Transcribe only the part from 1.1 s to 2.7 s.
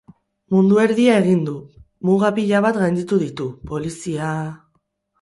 egin du, muga pila